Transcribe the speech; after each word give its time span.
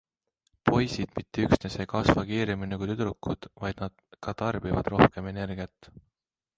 Poisid 0.69 1.11
mitte 1.19 1.45
üksnes 1.49 1.75
ei 1.83 1.89
kasva 1.91 2.25
kiiremini 2.31 2.81
kui 2.83 2.91
tüdrukud, 2.95 3.49
vaid 3.67 3.87
nad 3.87 4.05
ka 4.27 4.37
tarbivad 4.45 4.93
rohkem 4.97 5.33
energiat. 5.37 5.93